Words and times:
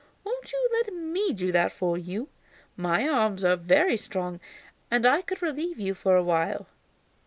Won't 0.23 0.51
you 0.51 0.69
let 0.73 0.91
me 0.95 1.31
do 1.31 1.51
that 1.51 1.71
for 1.71 1.95
you? 1.95 2.27
My 2.75 3.07
arms 3.07 3.43
are 3.43 3.55
very 3.55 3.97
strong, 3.97 4.39
and 4.89 5.05
I 5.05 5.21
could 5.21 5.43
relieve 5.43 5.79
you 5.79 5.93
for 5.93 6.13
a 6.15 6.21
little 6.21 6.25
while!" 6.27 6.67